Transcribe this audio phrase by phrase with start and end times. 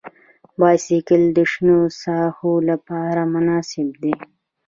[0.59, 4.13] بایسکل د شنو ساحو لپاره مناسب دی.